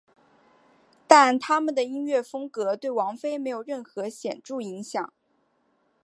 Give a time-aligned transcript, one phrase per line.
[1.05, 5.13] 但他们的音乐风格对王菲没有任何显着影响。